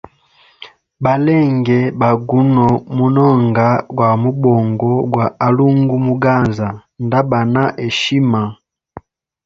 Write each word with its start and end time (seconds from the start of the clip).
Balenge 1.03 1.79
ba 1.99 2.09
guno 2.27 2.67
munonga 2.95 3.67
gwa 3.95 4.09
mubongo 4.21 4.91
gwa 5.11 5.25
alunga 5.45 5.95
muganza 6.07 6.67
nda 7.05 7.19
ba 7.29 7.39
na 7.53 7.63
heshima. 7.81 8.41